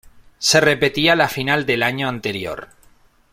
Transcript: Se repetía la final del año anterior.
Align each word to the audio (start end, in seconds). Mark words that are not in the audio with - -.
Se 0.39 0.59
repetía 0.59 1.15
la 1.15 1.27
final 1.27 1.67
del 1.67 1.83
año 1.83 2.09
anterior. 2.09 2.69